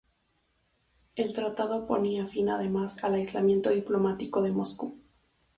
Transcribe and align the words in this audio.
El 1.15 1.31
tratado 1.35 1.85
ponía 1.85 2.25
fin 2.25 2.49
además 2.49 3.03
al 3.03 3.13
aislamiento 3.13 3.69
diplomático 3.69 4.41
de 4.41 4.51
Moscú. 4.51 4.97